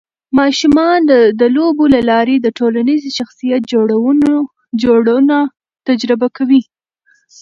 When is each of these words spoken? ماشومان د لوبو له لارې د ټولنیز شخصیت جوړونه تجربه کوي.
ماشومان 0.39 0.99
د 1.39 1.41
لوبو 1.55 1.83
له 1.93 2.01
لارې 2.09 2.35
د 2.39 2.47
ټولنیز 2.59 3.01
شخصیت 3.17 3.61
جوړونه 4.91 5.37
تجربه 5.87 6.27
کوي. 6.37 6.61